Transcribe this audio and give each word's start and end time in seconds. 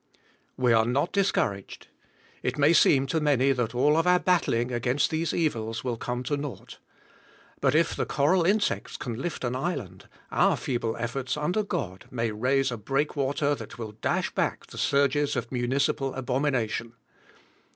We 0.57 0.73
are 0.73 0.87
not 0.87 1.11
discouraged. 1.11 1.85
It 2.41 2.57
may 2.57 2.73
seem 2.73 3.05
to 3.05 3.19
many 3.19 3.51
that 3.51 3.75
all 3.75 3.95
of 3.95 4.07
our 4.07 4.17
battling 4.19 4.71
against 4.71 5.11
these 5.11 5.31
evils 5.31 5.83
will 5.83 5.95
come 5.95 6.23
to 6.23 6.35
naught. 6.35 6.79
But 7.59 7.75
if 7.75 7.95
the 7.95 8.07
coral 8.07 8.43
insects 8.43 8.97
can 8.97 9.21
lift 9.21 9.43
an 9.43 9.55
island, 9.55 10.09
our 10.31 10.57
feeble 10.57 10.97
efforts, 10.97 11.37
under 11.37 11.61
God, 11.61 12.05
may 12.09 12.31
raise 12.31 12.71
a 12.71 12.77
break 12.77 13.15
water 13.15 13.53
that 13.53 13.77
will 13.77 13.91
dash 14.01 14.31
back 14.33 14.65
the 14.65 14.79
surges 14.79 15.35
of 15.35 15.51
municipal 15.51 16.15
abomination. 16.15 16.93